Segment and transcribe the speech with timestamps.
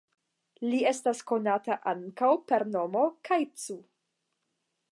[0.69, 3.77] Li estas konata ankaŭ per nomo "Kaitsu".